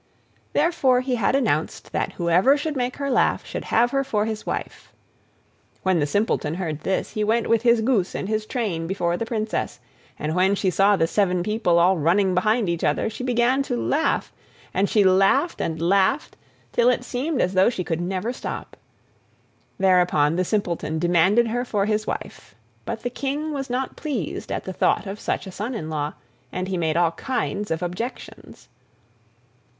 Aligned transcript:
Therefore 0.53 1.01
he 1.01 1.13
had 1.13 1.35
announced 1.35 1.91
that 1.91 2.13
whoever 2.13 2.57
should 2.57 2.75
make 2.75 2.95
her 2.95 3.11
laugh 3.11 3.45
should 3.45 3.65
have 3.65 3.91
her 3.91 4.03
for 4.03 4.25
his 4.25 4.47
wife. 4.47 4.91
When 5.83 5.99
the 5.99 6.07
Simpleton 6.07 6.55
heard 6.55 6.79
this 6.81 7.11
he 7.11 7.23
went 7.23 7.45
with 7.45 7.61
his 7.61 7.81
goose 7.81 8.15
and 8.15 8.27
his 8.27 8.47
train 8.47 8.87
before 8.87 9.15
the 9.15 9.27
Princess, 9.27 9.79
and 10.17 10.33
when 10.33 10.55
she 10.55 10.71
saw 10.71 10.95
the 10.95 11.05
seven 11.05 11.43
people 11.43 11.77
all 11.77 11.99
running 11.99 12.33
behind 12.33 12.67
each 12.67 12.83
other, 12.83 13.11
she 13.11 13.23
began 13.23 13.61
to 13.61 13.77
laugh, 13.77 14.33
and 14.73 14.89
she 14.89 15.03
laughed 15.03 15.61
and 15.61 15.79
laughed 15.79 16.35
till 16.71 16.89
it 16.89 17.03
seemed 17.03 17.39
as 17.39 17.53
though 17.53 17.69
she 17.69 17.83
could 17.83 18.01
never 18.01 18.33
stop. 18.33 18.75
Thereupon 19.77 20.35
the 20.35 20.43
Simpleton 20.43 20.97
demanded 20.97 21.49
her 21.49 21.63
for 21.63 21.85
his 21.85 22.07
wife, 22.07 22.55
but 22.85 23.03
the 23.03 23.11
King 23.11 23.53
was 23.53 23.69
not 23.69 23.97
pleased 23.97 24.51
at 24.51 24.63
the 24.63 24.73
thought 24.73 25.05
of 25.05 25.19
such 25.19 25.45
a 25.45 25.51
son 25.51 25.75
in 25.75 25.91
law, 25.91 26.13
and 26.51 26.69
he 26.69 26.75
made 26.75 26.97
all 26.97 27.11
kinds 27.11 27.69
of 27.69 27.83
objections. 27.83 28.67